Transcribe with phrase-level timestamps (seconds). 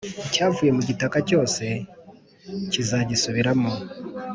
[0.27, 1.63] Icyavuye mu gitaka cyose,
[2.71, 3.71] kizagisubiramo,